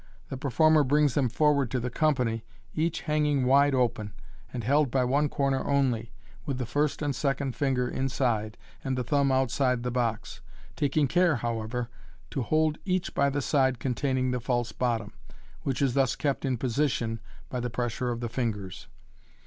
The 0.29 0.35
performer 0.37 0.83
brings 0.83 1.13
them 1.13 1.29
forward 1.29 1.69
to 1.69 1.79
the 1.79 1.91
company, 1.91 2.43
each 2.73 3.01
hanging 3.01 3.45
wide 3.45 3.75
open, 3.75 4.13
and 4.51 4.63
held 4.63 4.89
by 4.89 5.03
one 5.05 5.29
corner 5.29 5.63
only, 5.63 6.11
with 6.43 6.57
the 6.57 6.65
first 6.65 7.03
and 7.03 7.15
second 7.15 7.55
finger 7.55 7.87
inside, 7.87 8.57
and 8.83 8.97
the 8.97 9.03
thumb 9.03 9.31
outside 9.31 9.83
the 9.83 9.91
box, 9.91 10.41
taking 10.75 11.07
care, 11.07 11.35
however, 11.35 11.87
to 12.31 12.41
hold 12.41 12.79
each 12.83 13.13
by 13.13 13.29
the 13.29 13.43
side 13.43 13.77
containing 13.77 14.31
the 14.31 14.39
false 14.39 14.71
bottom, 14.71 15.13
which 15.61 15.83
is 15.83 15.93
thus 15.93 16.15
kept 16.15 16.45
in 16.45 16.57
position 16.57 17.19
by 17.51 17.59
the 17.59 17.69
pressure 17.69 18.09
of 18.09 18.21
the 18.21 18.27
fingers. 18.29 18.87